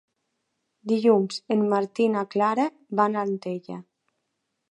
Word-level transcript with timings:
Dilluns 0.91 1.37
en 1.57 1.61
Martí 1.75 2.07
i 2.09 2.13
na 2.15 2.25
Clara 2.35 2.67
van 3.01 3.19
a 3.21 3.27
Antella. 3.29 3.79